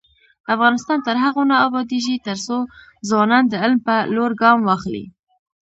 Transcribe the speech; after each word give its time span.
افغانستان 0.53 0.99
تر 1.07 1.15
هغو 1.23 1.43
نه 1.51 1.55
ابادیږي، 1.67 2.15
ترڅو 2.27 2.57
ځوانان 3.09 3.43
د 3.49 3.53
علم 3.63 3.79
په 3.87 3.95
لور 4.15 4.31
ګام 4.41 4.59
واخلي. 4.63 5.05